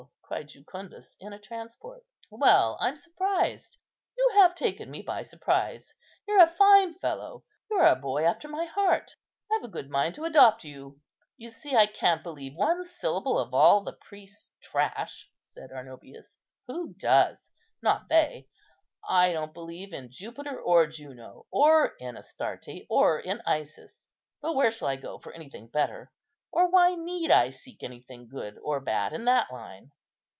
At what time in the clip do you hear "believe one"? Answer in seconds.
12.23-12.85